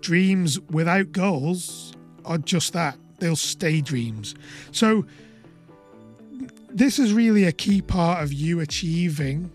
[0.00, 1.94] dreams without goals
[2.24, 4.34] are just that they'll stay dreams.
[4.72, 5.04] So,
[6.72, 9.50] this is really a key part of you achieving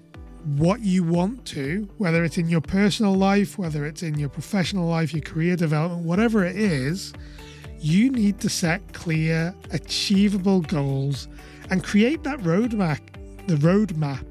[0.57, 4.87] what you want to, whether it's in your personal life, whether it's in your professional
[4.87, 7.13] life, your career development, whatever it is,
[7.79, 11.27] you need to set clear, achievable goals
[11.69, 12.99] and create that roadmap,
[13.47, 14.23] the roadmap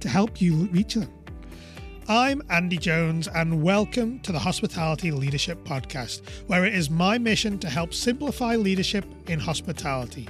[0.00, 1.10] to help you reach them.
[2.10, 7.58] I'm Andy Jones, and welcome to the Hospitality Leadership Podcast, where it is my mission
[7.58, 10.26] to help simplify leadership in hospitality.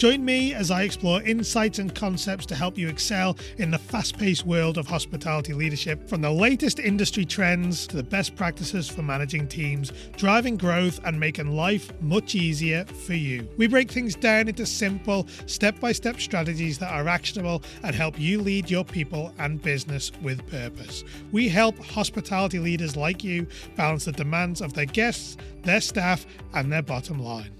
[0.00, 4.16] Join me as I explore insights and concepts to help you excel in the fast
[4.16, 9.02] paced world of hospitality leadership, from the latest industry trends to the best practices for
[9.02, 13.46] managing teams, driving growth, and making life much easier for you.
[13.58, 18.18] We break things down into simple, step by step strategies that are actionable and help
[18.18, 21.04] you lead your people and business with purpose.
[21.30, 26.72] We help hospitality leaders like you balance the demands of their guests, their staff, and
[26.72, 27.59] their bottom line.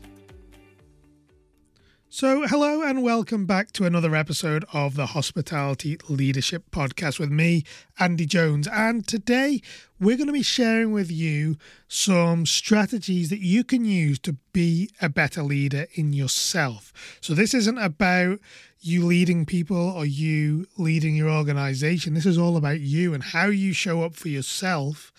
[2.13, 7.63] So, hello and welcome back to another episode of the Hospitality Leadership Podcast with me,
[8.01, 8.67] Andy Jones.
[8.67, 9.63] And today
[10.01, 14.91] we're going to be sharing with you some strategies that you can use to be
[15.01, 16.93] a better leader in yourself.
[17.21, 18.41] So, this isn't about
[18.81, 22.15] you leading people or you leading your organization.
[22.15, 25.13] This is all about you and how you show up for yourself.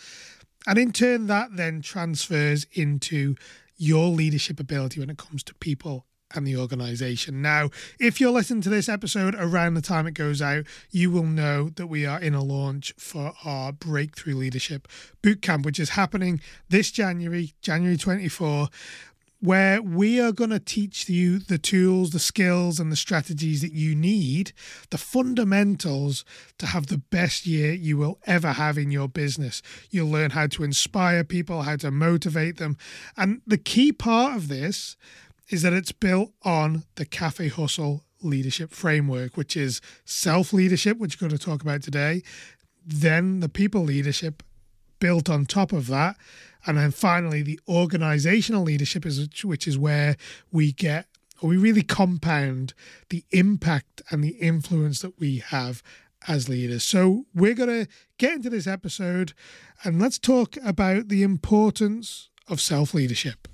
[0.67, 3.37] And in turn, that then transfers into
[3.77, 7.41] your leadership ability when it comes to people and the organization.
[7.41, 11.23] Now, if you're listening to this episode around the time it goes out, you will
[11.23, 14.87] know that we are in a launch for our Breakthrough Leadership
[15.23, 18.69] Bootcamp, which is happening this January, January 24
[19.41, 23.73] where we are going to teach you the tools, the skills, and the strategies that
[23.73, 24.53] you need,
[24.91, 26.23] the fundamentals
[26.59, 29.63] to have the best year you will ever have in your business.
[29.89, 32.77] You'll learn how to inspire people, how to motivate them.
[33.17, 34.95] And the key part of this
[35.51, 41.19] is that it's built on the Cafe Hustle leadership framework, which is self leadership, which
[41.19, 42.23] we're going to talk about today,
[42.85, 44.41] then the people leadership
[44.99, 46.15] built on top of that.
[46.65, 50.15] And then finally, the organizational leadership is which is where
[50.51, 51.07] we get
[51.41, 52.73] or we really compound
[53.09, 55.81] the impact and the influence that we have
[56.27, 56.83] as leaders.
[56.83, 59.33] So we're going to get into this episode
[59.83, 63.47] and let's talk about the importance of self leadership.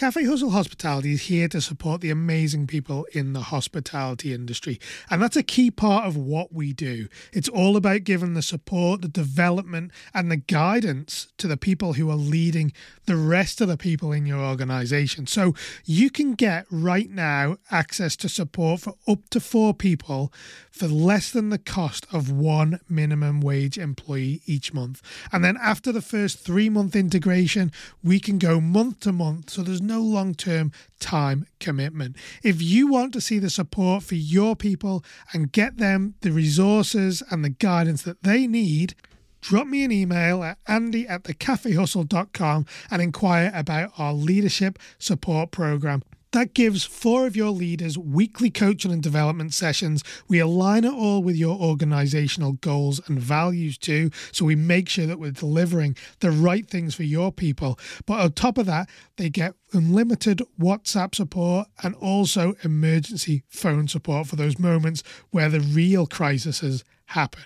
[0.00, 4.80] Cafe Hustle Hospitality is here to support the amazing people in the hospitality industry,
[5.10, 7.06] and that's a key part of what we do.
[7.34, 12.08] It's all about giving the support, the development, and the guidance to the people who
[12.08, 12.72] are leading
[13.04, 15.26] the rest of the people in your organization.
[15.26, 20.32] So you can get right now access to support for up to four people
[20.70, 25.02] for less than the cost of one minimum wage employee each month.
[25.30, 27.70] And then after the first three month integration,
[28.02, 29.50] we can go month to month.
[29.50, 30.70] So there's no long term
[31.00, 32.16] time commitment.
[32.42, 37.22] If you want to see the support for your people and get them the resources
[37.30, 38.94] and the guidance that they need,
[39.40, 46.02] drop me an email at andy at thecafehustle.com and inquire about our leadership support program.
[46.32, 50.04] That gives four of your leaders weekly coaching and development sessions.
[50.28, 54.10] We align it all with your organizational goals and values too.
[54.30, 57.80] So we make sure that we're delivering the right things for your people.
[58.06, 64.28] But on top of that, they get unlimited WhatsApp support and also emergency phone support
[64.28, 67.42] for those moments where the real crises happen.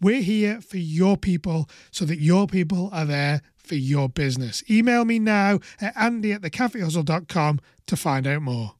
[0.00, 4.62] We're here for your people so that your people are there for your business.
[4.70, 8.74] Email me now at andy at thecafehustle.com to find out more.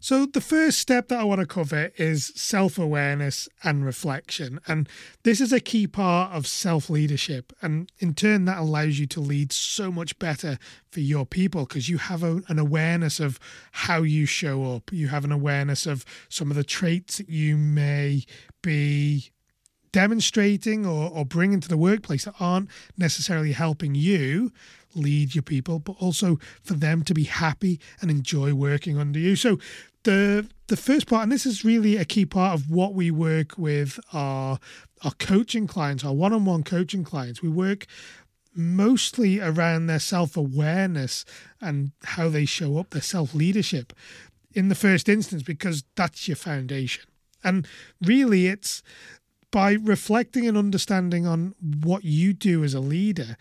[0.00, 4.60] So, the first step that I want to cover is self awareness and reflection.
[4.68, 4.88] And
[5.24, 7.52] this is a key part of self leadership.
[7.60, 10.58] And in turn, that allows you to lead so much better
[10.92, 13.40] for your people because you have a, an awareness of
[13.72, 14.92] how you show up.
[14.92, 18.22] You have an awareness of some of the traits that you may
[18.62, 19.30] be
[20.02, 24.52] demonstrating or, or bringing to the workplace that aren't necessarily helping you
[24.94, 29.34] lead your people, but also for them to be happy and enjoy working under you.
[29.34, 29.58] So
[30.04, 33.58] the the first part, and this is really a key part of what we work
[33.58, 34.58] with our
[35.04, 37.42] our coaching clients, our one-on-one coaching clients.
[37.42, 37.86] We work
[38.54, 41.24] mostly around their self-awareness
[41.60, 43.92] and how they show up, their self-leadership
[44.52, 47.04] in the first instance, because that's your foundation.
[47.44, 47.66] And
[48.00, 48.82] really it's
[49.50, 53.36] by reflecting and understanding on what you do as a leader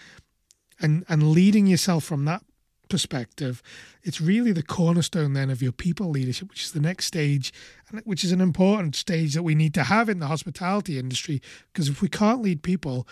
[0.80, 2.44] and and leading yourself from that
[2.90, 3.62] perspective
[4.04, 7.52] it's really the cornerstone then of your people leadership which is the next stage
[7.90, 11.42] and which is an important stage that we need to have in the hospitality industry
[11.74, 13.06] because if we can't lead people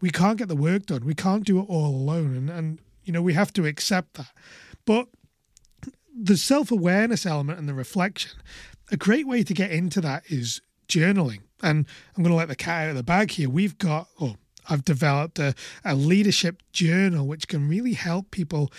[0.00, 1.04] we can't get the work done.
[1.04, 2.36] We can't do it all alone.
[2.36, 4.32] And, and you know, we have to accept that.
[4.84, 5.08] But
[6.14, 8.32] the self awareness element and the reflection,
[8.90, 11.40] a great way to get into that is journaling.
[11.62, 11.86] And
[12.16, 13.48] I'm going to let the cat out of the bag here.
[13.48, 14.36] We've got, oh,
[14.68, 15.54] I've developed a,
[15.84, 18.72] a leadership journal which can really help people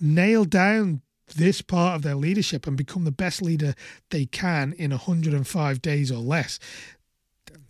[0.00, 1.02] nail down
[1.36, 3.74] this part of their leadership and become the best leader
[4.10, 6.58] they can in 105 days or less.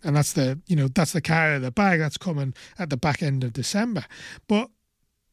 [0.03, 2.89] And that's the, you know, that's the cat out of the bag that's coming at
[2.89, 4.05] the back end of December.
[4.47, 4.69] But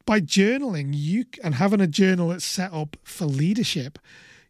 [0.07, 3.99] by journaling, you and having a journal that's set up for leadership,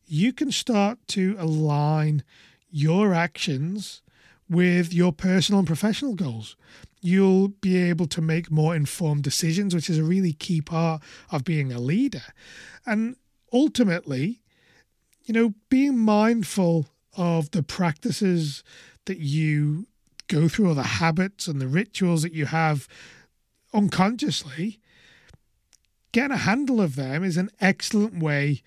[0.06, 2.22] you can start to align
[2.70, 4.01] your actions
[4.52, 6.56] with your personal and professional goals.
[7.00, 11.42] You'll be able to make more informed decisions, which is a really key part of
[11.42, 12.22] being a leader.
[12.86, 13.16] And
[13.52, 14.40] ultimately,
[15.24, 18.62] you know, being mindful of the practices
[19.06, 19.86] that you
[20.28, 22.86] go through, or the habits and the rituals that you have
[23.74, 24.78] unconsciously,
[26.12, 28.62] getting a handle of them is an excellent way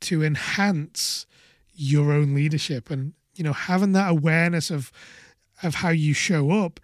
[0.00, 1.26] to enhance
[1.74, 4.90] your own leadership and you know having that awareness of
[5.62, 6.80] of how you show up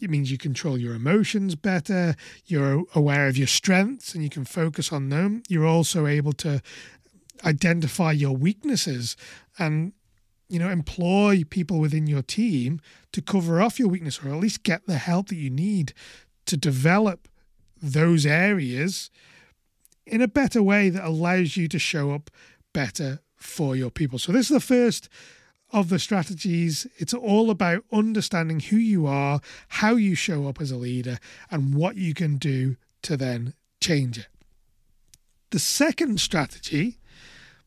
[0.00, 2.14] it means you control your emotions better
[2.46, 6.60] you're aware of your strengths and you can focus on them you're also able to
[7.44, 9.16] identify your weaknesses
[9.58, 9.92] and
[10.48, 12.80] you know employ people within your team
[13.12, 15.92] to cover off your weakness or at least get the help that you need
[16.46, 17.28] to develop
[17.80, 19.10] those areas
[20.06, 22.30] in a better way that allows you to show up
[22.72, 24.18] better for your people.
[24.18, 25.08] So, this is the first
[25.74, 26.86] of the strategies.
[26.98, 31.18] It's all about understanding who you are, how you show up as a leader,
[31.50, 34.28] and what you can do to then change it.
[35.50, 36.98] The second strategy,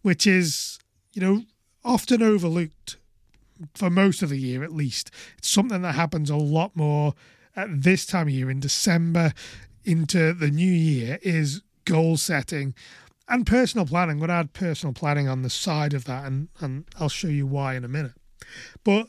[0.02, 0.80] which is,
[1.12, 1.44] you know,
[1.84, 2.96] often overlooked
[3.76, 7.14] for most of the year at least, it's something that happens a lot more
[7.58, 9.34] at this time of year in December
[9.84, 12.74] into the new year, is goal setting
[13.28, 14.20] and personal planning.
[14.20, 17.76] To add personal planning on the side of that, and, and I'll show you why
[17.76, 18.14] in a minute.
[18.84, 19.08] But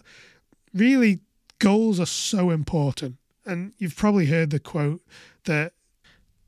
[0.75, 1.21] really,
[1.59, 3.17] goals are so important.
[3.47, 5.01] And you've probably heard the quote
[5.45, 5.73] that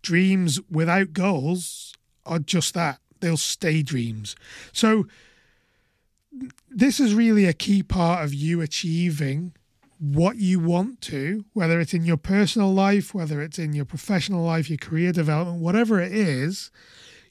[0.03, 1.95] dreams without goals
[2.27, 4.37] are just that they'll stay dreams.
[4.73, 5.07] So,
[6.71, 9.53] this is really a key part of you achieving
[9.99, 14.45] what you want to, whether it's in your personal life, whether it's in your professional
[14.45, 16.71] life, your career development, whatever it is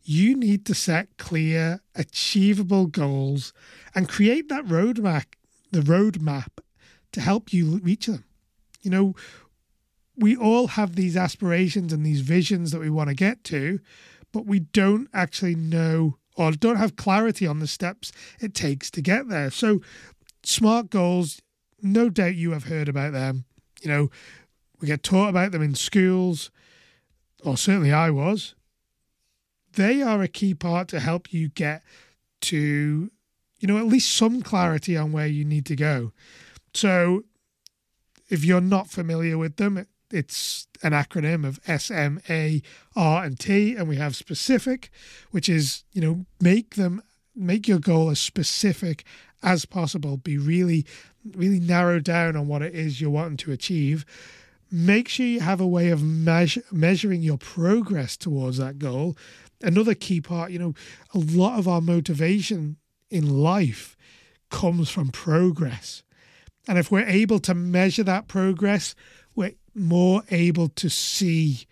[0.10, 3.54] you need to set clear, achievable goals
[3.94, 5.26] and create that roadmap,
[5.70, 6.48] the roadmap
[7.12, 8.24] to help you reach them.
[8.82, 9.16] You know,
[10.18, 13.82] we all have these aspirations and these visions that we want to get to,
[14.32, 19.04] but we don't actually know or don't have clarity on the steps it takes to
[19.04, 19.52] get there.
[19.52, 19.80] So,
[20.42, 21.40] SMART goals,
[21.84, 23.46] no doubt you have heard about them.
[23.84, 24.10] You know,
[24.82, 26.50] we get taught about them in schools,
[27.44, 28.56] or certainly I was
[29.74, 31.84] they are a key part to help you get
[32.42, 33.12] to,
[33.60, 36.12] you know, at least some clarity on where you need to go.
[36.74, 37.24] So
[38.30, 42.62] if you're not familiar with them, it's an acronym of S, M, A,
[42.96, 44.90] R, and T, and we have specific,
[45.32, 47.02] which is, you know, make them
[47.36, 49.04] make your goal as specific
[49.42, 50.18] as possible.
[50.18, 50.86] Be really,
[51.36, 54.06] really narrow down on what it is you're wanting to achieve.
[54.72, 59.18] Make sure you have a way of measure, measuring your progress towards that goal
[59.62, 60.74] another key part, you know,
[61.14, 62.78] a lot of our motivation
[63.10, 63.98] in life
[64.50, 66.04] comes from progress.
[66.68, 68.96] And if we're able to measure that progress,
[69.36, 71.66] we're more able to see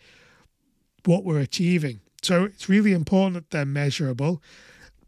[1.05, 2.01] what we're achieving.
[2.21, 4.41] So it's really important that they're measurable.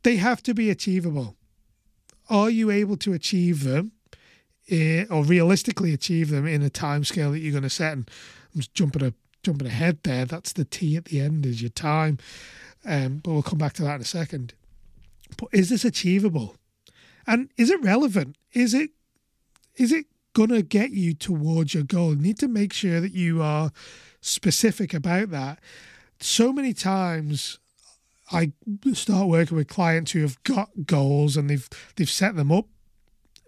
[0.04, 1.36] They have to be achievable.
[2.30, 3.94] Are you able to achieve them
[4.70, 7.94] eh, or realistically achieve them in a time scale that you're going to set?
[7.94, 8.10] And
[8.54, 10.26] I'm just jumping, a, jumping ahead there.
[10.26, 12.20] That's the T at the end is your time.
[12.86, 14.54] Um, but we'll come back to that in a second.
[15.38, 16.56] But is this achievable?
[17.28, 18.38] And is it relevant?
[18.54, 18.92] Is it
[19.76, 22.16] is it gonna get you towards your goal?
[22.16, 23.72] You need to make sure that you are
[24.22, 25.60] specific about that.
[26.20, 27.60] So many times
[28.32, 28.52] I
[28.94, 32.66] start working with clients who have got goals and they've they've set them up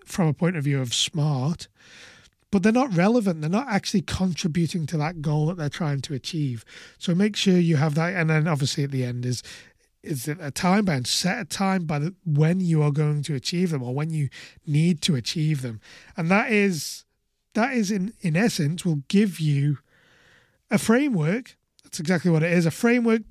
[0.05, 1.67] from a point of view of smart,
[2.51, 3.41] but they're not relevant.
[3.41, 6.65] They're not actually contributing to that goal that they're trying to achieve.
[6.97, 8.13] So make sure you have that.
[8.13, 9.41] And then obviously at the end is
[10.03, 11.07] is it a time bound?
[11.07, 14.29] Set a time by the, when you are going to achieve them or when you
[14.65, 15.79] need to achieve them,
[16.17, 17.05] and that is
[17.53, 19.77] that is in in essence will give you
[20.69, 21.55] a framework.
[21.83, 22.65] That's exactly what it is.
[22.65, 23.21] A framework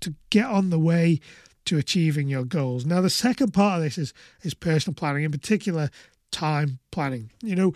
[0.00, 1.20] to get on the way
[1.64, 2.86] to achieving your goals.
[2.86, 5.90] Now, the second part of this is is personal planning, in particular
[6.30, 7.30] time planning.
[7.42, 7.72] You know,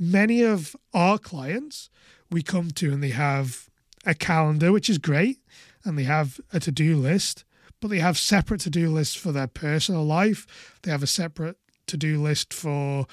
[0.00, 1.90] many of our clients
[2.30, 3.68] we come to and they have
[4.06, 5.38] a calendar, which is great,
[5.84, 7.44] and they have a to do list,
[7.80, 10.78] but they have separate to do lists for their personal life.
[10.82, 13.06] They have a separate to do list for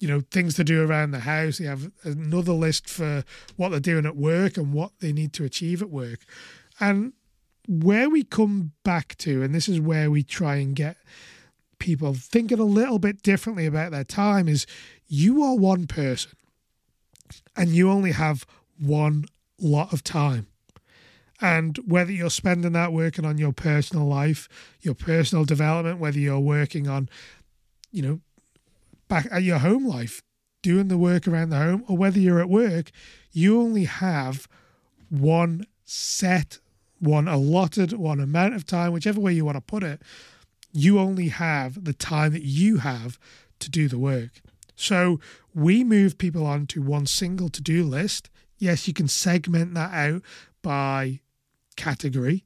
[0.00, 3.22] you know things to do around the house they have another list for
[3.56, 6.20] what they're doing at work and what they need to achieve at work
[6.80, 7.12] and
[7.68, 10.96] where we come back to and this is where we try and get
[11.78, 14.66] people thinking a little bit differently about their time is
[15.12, 16.32] you are one person
[17.54, 18.46] and you only have
[18.78, 19.26] one
[19.60, 20.46] lot of time
[21.38, 24.48] and whether you're spending that working on your personal life,
[24.80, 27.10] your personal development, whether you're working on,
[27.90, 28.20] you know,
[29.06, 30.22] back at your home life,
[30.62, 32.90] doing the work around the home, or whether you're at work,
[33.32, 34.48] you only have
[35.10, 36.58] one set,
[37.00, 40.00] one allotted, one amount of time, whichever way you want to put it.
[40.72, 43.18] You only have the time that you have
[43.58, 44.40] to do the work.
[44.74, 45.20] So
[45.54, 48.30] we move people on to one single to do list.
[48.58, 50.22] Yes, you can segment that out
[50.62, 51.20] by
[51.76, 52.44] category,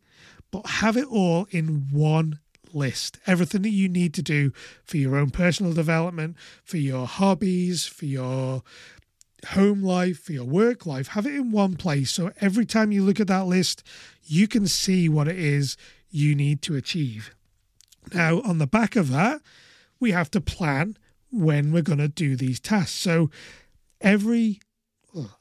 [0.50, 2.40] but have it all in one
[2.72, 3.18] list.
[3.26, 4.52] Everything that you need to do
[4.84, 8.62] for your own personal development, for your hobbies, for your
[9.48, 12.10] home life, for your work life, have it in one place.
[12.10, 13.82] So every time you look at that list,
[14.24, 15.76] you can see what it is
[16.10, 17.34] you need to achieve.
[18.12, 19.40] Now, on the back of that,
[19.98, 20.96] we have to plan
[21.30, 22.92] when we're going to do these tasks.
[22.92, 23.30] So
[24.00, 24.60] every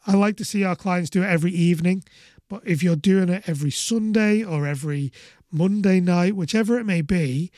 [0.08, 2.04] I like to see our clients do it every evening.
[2.48, 5.12] But if you're doing it every Sunday or every
[5.52, 7.52] Monday night, whichever it may be,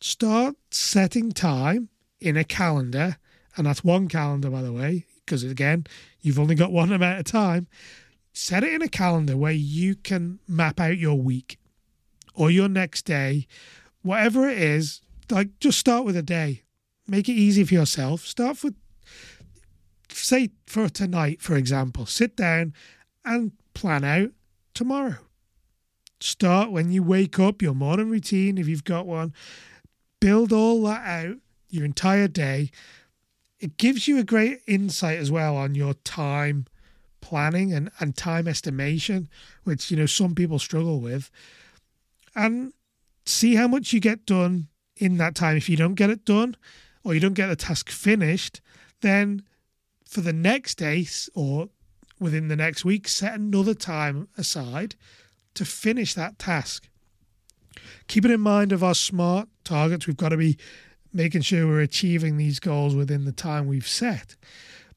[0.00, 1.88] start setting time
[2.20, 3.16] in a calendar.
[3.56, 5.86] And that's one calendar, by the way, because again,
[6.20, 7.66] you've only got one amount of time.
[8.32, 11.58] Set it in a calendar where you can map out your week
[12.34, 13.46] or your next day,
[14.02, 15.00] whatever it is.
[15.30, 16.62] Like, just start with a day.
[17.06, 18.26] Make it easy for yourself.
[18.26, 18.74] Start with,
[20.08, 22.72] say, for tonight, for example, sit down
[23.24, 24.30] and plan out
[24.72, 25.16] tomorrow.
[26.20, 29.34] Start when you wake up, your morning routine, if you've got one.
[30.20, 31.36] Build all that out
[31.68, 32.70] your entire day.
[33.60, 36.66] It gives you a great insight as well on your time
[37.20, 39.28] planning and, and time estimation,
[39.64, 41.30] which, you know, some people struggle with.
[42.34, 42.72] And
[43.26, 45.56] see how much you get done in that time.
[45.56, 46.56] If you don't get it done
[47.04, 48.60] or you don't get the task finished,
[49.00, 49.42] then
[50.04, 51.68] for the next day or
[52.18, 54.94] within the next week, set another time aside
[55.54, 56.88] to finish that task.
[58.08, 60.56] Keeping in mind of our SMART targets, we've got to be
[61.12, 64.36] making sure we're achieving these goals within the time we've set.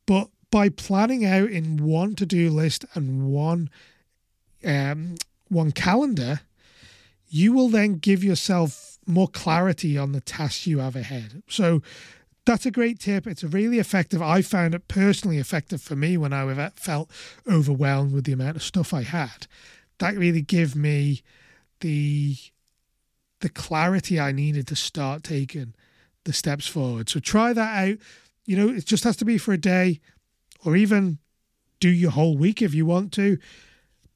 [0.06, 3.70] But by planning out in one to-do list and one
[4.64, 5.16] um,
[5.50, 6.42] one calendar,
[7.30, 11.42] you will then give yourself more clarity on the tasks you have ahead.
[11.48, 11.82] So
[12.46, 13.28] that's a great tip.
[13.28, 14.22] It's a really effective.
[14.22, 17.10] I found it personally effective for me when I felt
[17.50, 19.48] overwhelmed with the amount of stuff I had.
[20.00, 21.22] That really gave me
[21.82, 22.38] the
[23.40, 25.76] the clarity I needed to start taking
[26.24, 27.08] the steps forward.
[27.08, 27.98] So try that out.
[28.46, 30.00] You know, it just has to be for a day
[30.66, 31.20] or even
[31.80, 33.38] do your whole week if you want to.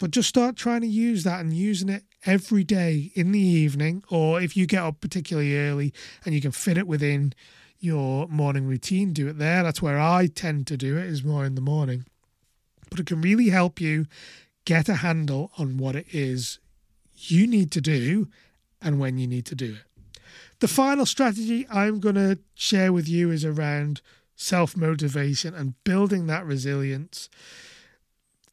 [0.01, 4.03] But just start trying to use that and using it every day in the evening,
[4.09, 5.93] or if you get up particularly early
[6.25, 7.33] and you can fit it within
[7.79, 9.61] your morning routine, do it there.
[9.61, 12.05] That's where I tend to do it, is more in the morning.
[12.89, 14.07] But it can really help you
[14.65, 16.57] get a handle on what it is
[17.15, 18.27] you need to do
[18.81, 20.23] and when you need to do it.
[20.61, 24.01] The final strategy I'm going to share with you is around
[24.35, 27.29] self motivation and building that resilience.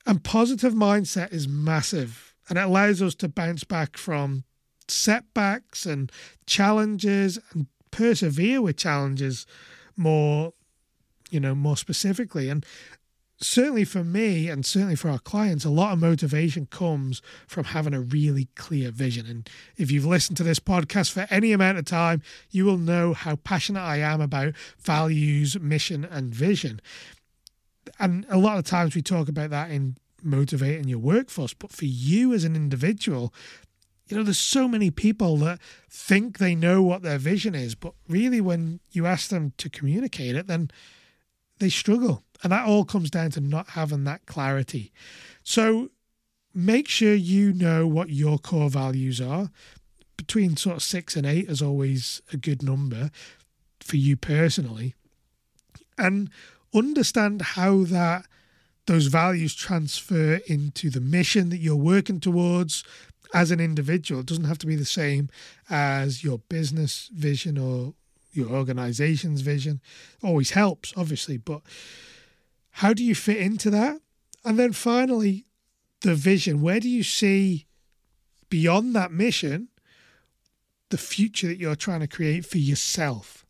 [0.08, 4.44] And positive mindset is massive and it allows us to bounce back from
[4.88, 6.10] setbacks and
[6.46, 9.46] challenges and persevere with challenges
[9.98, 10.54] more,
[11.30, 12.48] you know, more specifically.
[12.48, 12.64] And
[13.38, 17.92] certainly for me and certainly for our clients, a lot of motivation comes from having
[17.92, 19.26] a really clear vision.
[19.26, 23.12] And if you've listened to this podcast for any amount of time, you will know
[23.12, 26.80] how passionate I am about values, mission, and vision.
[27.98, 31.84] And a lot of times we talk about that in motivating your workforce, but for
[31.84, 33.32] you as an individual,
[34.08, 37.92] you know, there's so many people that think they know what their vision is, but
[38.08, 40.70] really when you ask them to communicate it, then
[41.58, 42.22] they struggle.
[42.42, 44.92] And that all comes down to not having that clarity.
[45.42, 45.90] So
[46.54, 49.50] make sure you know what your core values are.
[50.16, 53.10] Between sort of six and eight is always a good number
[53.80, 54.94] for you personally.
[55.96, 56.30] And
[56.74, 58.26] understand how that
[58.86, 62.84] those values transfer into the mission that you're working towards,
[63.34, 64.20] as an individual.
[64.20, 65.28] It doesn't have to be the same
[65.68, 67.94] as your business vision or
[68.32, 69.80] your organization's vision.
[70.22, 71.62] Always helps, obviously, but
[72.70, 74.00] how do you fit into that?
[74.44, 75.46] And then finally,
[76.02, 76.62] the vision?
[76.62, 77.66] Where do you see
[78.48, 79.68] beyond that mission
[80.90, 83.44] the future that you're trying to create for yourself?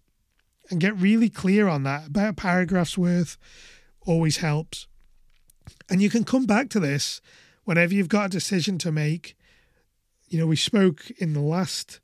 [0.71, 2.09] And get really clear on that.
[2.09, 3.39] About a paragraph's worth
[4.07, 4.87] always helps.
[5.89, 7.21] And you can come back to this
[7.65, 9.37] whenever you've got a decision to make.
[10.29, 12.01] You know, we spoke in the last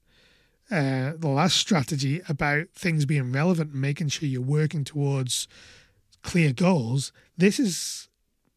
[0.71, 5.47] uh, the last strategy about things being relevant and making sure you're working towards
[6.23, 7.12] clear goals.
[7.37, 8.09] This is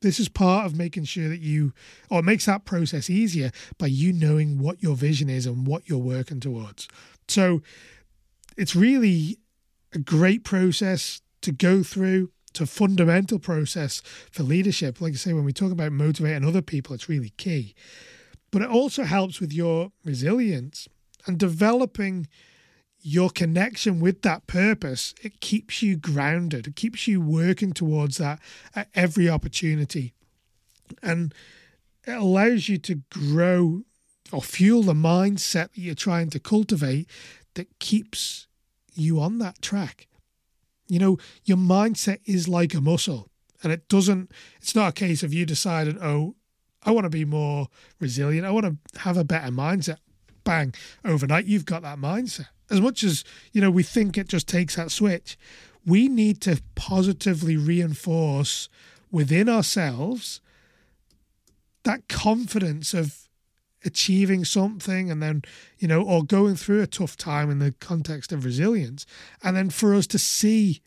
[0.02, 1.74] this is part of making sure that you
[2.10, 5.88] or it makes that process easier by you knowing what your vision is and what
[5.90, 6.88] you're working towards
[7.28, 7.62] so
[8.56, 9.38] it's really
[9.98, 14.02] a great process to go through it's a fundamental process
[14.32, 17.74] for leadership like i say when we talk about motivating other people it's really key
[18.52, 20.88] but it also helps with your resilience
[21.26, 22.28] and developing
[23.02, 26.68] your connection with that purpose, it keeps you grounded.
[26.68, 28.40] It keeps you working towards that
[28.76, 30.14] at every opportunity.
[31.04, 31.34] And
[32.06, 33.84] it allows you to grow
[34.32, 37.10] or fuel the mindset that you're trying to cultivate
[37.54, 38.48] that keeps
[38.98, 40.08] you on that track.
[40.88, 43.30] You know, your mindset is like a muscle,
[43.62, 46.36] and it doesn't, it's not a case of you decided, oh,
[46.84, 47.68] I want to be more
[48.00, 48.46] resilient.
[48.46, 49.98] I want to have a better mindset.
[50.44, 50.74] Bang,
[51.04, 54.76] overnight, you've got that mindset as much as you know we think it just takes
[54.76, 55.38] that switch
[55.86, 58.70] we need to positively reinforce
[59.12, 60.42] within ourselves
[61.84, 63.27] that confidence of
[63.86, 65.42] achieving something and then
[65.78, 69.06] you know or going through a tough time in the context of resilience
[69.44, 70.82] and then for us to see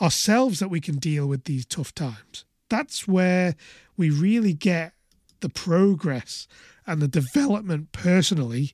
[0.00, 3.54] ourselves that we can deal with these tough times that's where
[3.96, 4.94] we really get
[5.40, 6.48] the progress
[6.86, 8.72] and the development personally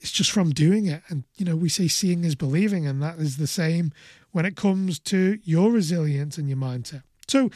[0.00, 1.02] it's just from doing it.
[1.08, 3.92] And, you know, we say seeing is believing, and that is the same
[4.30, 7.02] when it comes to your resilience and your mindset.
[7.26, 7.50] So,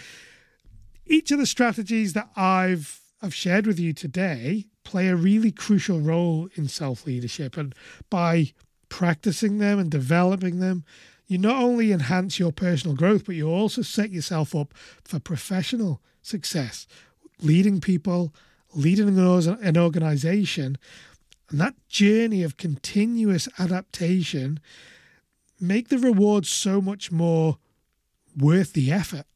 [1.07, 6.01] each of the strategies that I've I've shared with you today play a really crucial
[6.01, 7.57] role in self leadership.
[7.57, 7.75] And
[8.11, 8.53] by
[8.89, 10.85] practicing them and developing them,
[11.27, 16.03] you not only enhance your personal growth, but you also set yourself up for professional
[16.21, 16.87] success,
[17.41, 18.35] leading people,
[18.75, 20.77] leading an organization
[21.53, 24.59] and that journey of continuous adaptation
[25.61, 27.59] make the rewards so much more
[28.37, 29.27] worth the effort.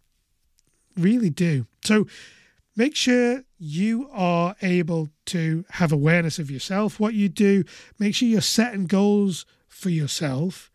[0.97, 1.67] Really do.
[1.85, 2.07] So
[2.75, 7.65] make sure you are able to have awareness of yourself, what you do.
[7.99, 10.71] Make sure you're setting goals for yourself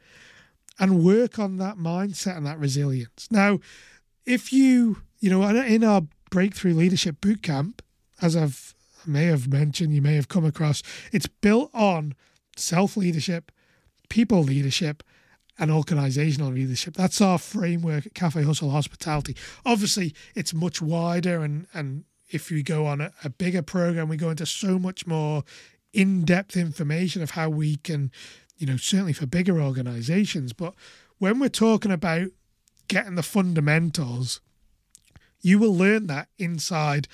[0.80, 3.28] and work on that mindset and that resilience.
[3.30, 3.60] Now,
[4.26, 7.80] if you, you know, in our breakthrough leadership bootcamp,
[8.22, 8.74] as I've
[9.06, 10.84] may have mentioned, you may have come across.
[11.12, 12.16] It's built on
[12.56, 13.52] self leadership,
[14.10, 15.04] people leadership,
[15.58, 16.96] and organizational leadership.
[16.96, 19.36] That's our framework at Cafe Hustle Hospitality.
[19.66, 24.18] Obviously, it's much wider, and, and if we go on a, a bigger program, we
[24.18, 25.44] go into so much more
[25.94, 28.12] in depth information of how we can,
[28.58, 30.54] you know, certainly for bigger organizations.
[30.54, 30.74] But
[31.18, 32.30] when we're talking about
[32.88, 34.42] getting the fundamentals,
[35.42, 37.08] you will learn that inside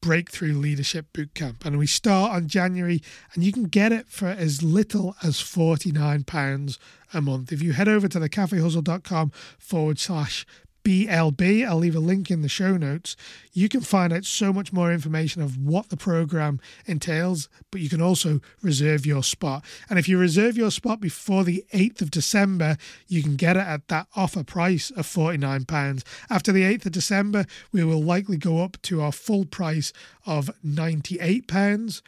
[0.00, 1.64] Breakthrough Leadership Bootcamp.
[1.64, 3.02] And we start on January,
[3.34, 6.78] and you can get it for as little as £49
[7.12, 7.52] a month.
[7.52, 10.46] If you head over to the cafehustle.com forward slash
[10.90, 11.64] BLB.
[11.64, 13.14] I'll leave a link in the show notes.
[13.52, 17.88] You can find out so much more information of what the program entails, but you
[17.88, 19.64] can also reserve your spot.
[19.88, 22.76] And if you reserve your spot before the 8th of December,
[23.06, 26.02] you can get it at that offer price of £49.
[26.28, 29.92] After the 8th of December, we will likely go up to our full price
[30.26, 32.02] of £98.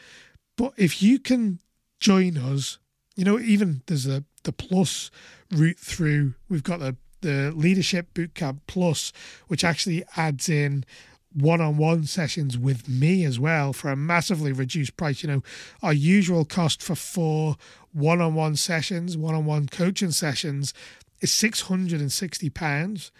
[0.56, 1.60] But if you can
[2.00, 2.78] join us,
[3.14, 5.12] you know, even there's a the plus
[5.52, 9.12] route through, we've got the the Leadership Bootcamp Plus,
[9.48, 10.84] which actually adds in
[11.34, 15.22] one-on-one sessions with me as well for a massively reduced price.
[15.22, 15.42] You know,
[15.82, 17.56] our usual cost for four
[17.92, 20.74] one-on-one sessions, one-on-one coaching sessions
[21.20, 23.10] is six hundred and sixty pounds.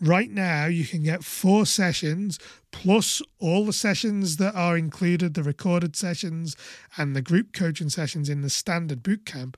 [0.00, 2.38] Right now, you can get four sessions
[2.70, 6.56] plus all the sessions that are included, the recorded sessions
[6.96, 9.56] and the group coaching sessions in the standard bootcamp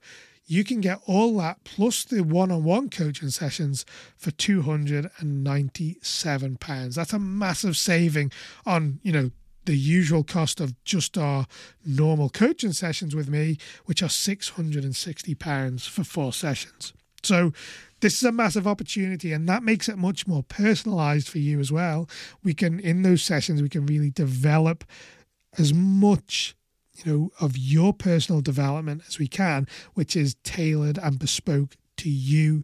[0.50, 3.86] you can get all that plus the one-on-one coaching sessions
[4.16, 8.32] for £297 that's a massive saving
[8.66, 9.30] on you know
[9.66, 11.46] the usual cost of just our
[11.84, 16.92] normal coaching sessions with me which are £660 for four sessions.
[17.22, 17.52] So
[18.00, 21.70] this is a massive opportunity and that makes it much more personalized for you as
[21.70, 22.08] well.
[22.42, 24.84] We can in those sessions we can really develop
[25.58, 26.56] as much
[27.04, 32.08] you know, of your personal development as we can, which is tailored and bespoke to
[32.08, 32.62] you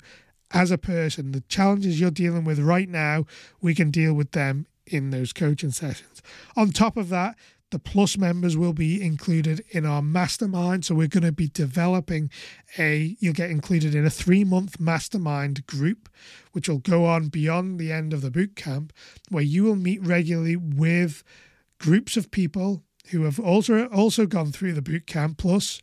[0.51, 1.33] as a person.
[1.33, 3.27] The challenges you're dealing with right now,
[3.61, 6.23] we can deal with them in those coaching sessions.
[6.57, 7.37] On top of that,
[7.71, 10.85] the plus members will be included in our mastermind.
[10.85, 12.31] So we're going to be developing
[12.79, 16.09] a, you'll get included in a three month mastermind group,
[16.53, 18.93] which will go on beyond the end of the boot camp,
[19.31, 21.25] where you will meet regularly with
[21.79, 25.81] groups of people who have also also gone through the boot camp plus,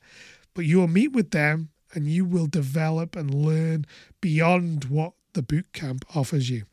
[0.53, 3.85] but you will meet with them and you will develop and learn
[4.21, 6.65] beyond what the boot camp offers you.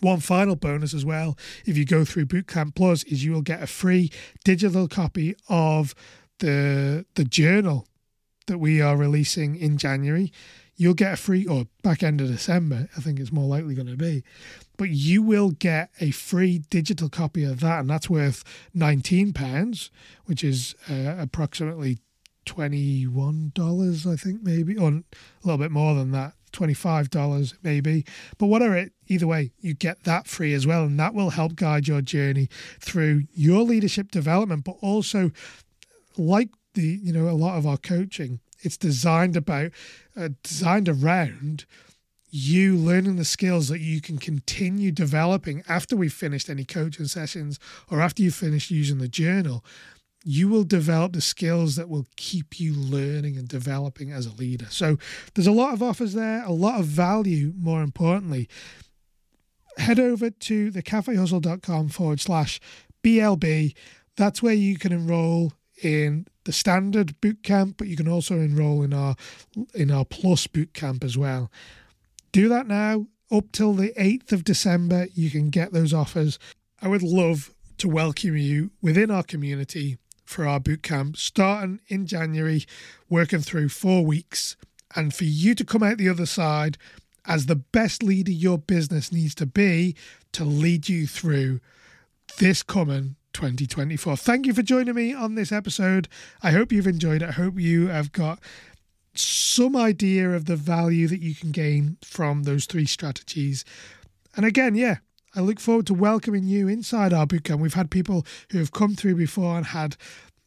[0.00, 3.62] One final bonus as well, if you go through Bootcamp Plus, is you will get
[3.62, 4.10] a free
[4.44, 5.94] digital copy of
[6.38, 7.86] the the journal
[8.46, 10.32] that we are releasing in January.
[10.80, 13.88] You'll get a free or back end of December, I think it's more likely going
[13.88, 14.24] to be.
[14.78, 19.90] But you will get a free digital copy of that, and that's worth nineteen pounds,
[20.24, 21.98] which is uh, approximately
[22.46, 25.02] twenty one dollars, I think, maybe, or a
[25.44, 26.32] little bit more than that.
[26.52, 28.06] $25 maybe.
[28.38, 30.84] But whatever either way, you get that free as well.
[30.84, 32.48] And that will help guide your journey
[32.80, 35.30] through your leadership development, but also
[36.16, 39.72] like the, you know, a lot of our coaching, it's designed about,
[40.16, 41.64] uh, designed around
[42.32, 47.58] you learning the skills that you can continue developing after we've finished any coaching sessions
[47.90, 49.64] or after you've finished using the journal
[50.24, 54.66] you will develop the skills that will keep you learning and developing as a leader.
[54.68, 54.98] So
[55.34, 58.48] there's a lot of offers there, a lot of value, more importantly.
[59.78, 62.60] Head over to thecafehustle.com forward slash
[63.02, 63.74] BLB.
[64.16, 68.82] That's where you can enroll in the standard boot camp, but you can also enroll
[68.82, 69.16] in our
[69.74, 71.50] in our plus boot camp as well.
[72.32, 73.06] Do that now.
[73.32, 76.36] Up till the 8th of December, you can get those offers.
[76.82, 82.06] I would love to welcome you within our community for our boot camp, starting in
[82.06, 82.64] January,
[83.08, 84.56] working through four weeks,
[84.96, 86.76] and for you to come out the other side
[87.24, 89.94] as the best leader your business needs to be
[90.32, 91.60] to lead you through
[92.38, 94.16] this coming 2024.
[94.16, 96.08] Thank you for joining me on this episode.
[96.42, 97.28] I hope you've enjoyed it.
[97.28, 98.40] I hope you have got
[99.14, 103.64] some idea of the value that you can gain from those three strategies.
[104.36, 104.98] And again, yeah,
[105.34, 107.60] I look forward to welcoming you inside our bootcamp.
[107.60, 109.96] We've had people who have come through before and had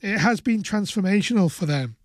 [0.02, 1.96] it has been transformational for them.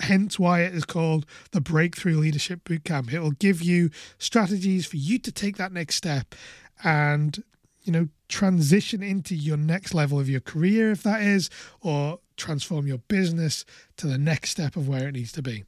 [0.00, 3.12] Hence why it is called the Breakthrough Leadership Bootcamp.
[3.12, 6.36] It will give you strategies for you to take that next step
[6.84, 7.42] and,
[7.88, 11.48] you know, transition into your next level of your career, if that is,
[11.80, 13.64] or transform your business
[13.96, 15.64] to the next step of where it needs to be.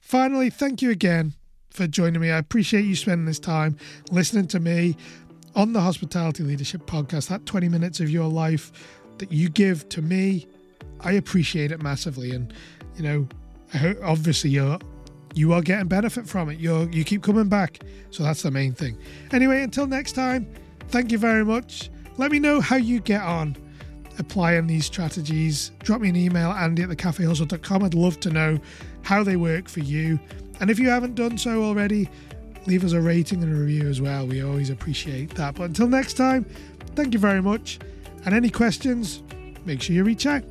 [0.00, 1.34] Finally, thank you again
[1.70, 2.32] for joining me.
[2.32, 3.78] I appreciate you spending this time
[4.10, 4.96] listening to me
[5.54, 8.72] on the Hospitality Leadership Podcast, that 20 minutes of your life
[9.18, 10.48] that you give to me,
[11.00, 12.32] I appreciate it massively.
[12.32, 12.52] And,
[12.96, 13.28] you know,
[14.02, 14.78] obviously you're
[15.34, 16.58] you are getting benefit from it.
[16.58, 18.98] You you keep coming back, so that's the main thing.
[19.30, 20.46] Anyway, until next time,
[20.88, 21.90] thank you very much.
[22.16, 23.56] Let me know how you get on
[24.18, 25.72] applying these strategies.
[25.80, 27.82] Drop me an email, Andy at thecafehustle.com.
[27.82, 28.58] I'd love to know
[29.02, 30.20] how they work for you.
[30.60, 32.08] And if you haven't done so already,
[32.66, 34.26] leave us a rating and a review as well.
[34.26, 35.54] We always appreciate that.
[35.54, 36.44] But until next time,
[36.94, 37.78] thank you very much.
[38.24, 39.22] And any questions,
[39.64, 40.44] make sure you reach out.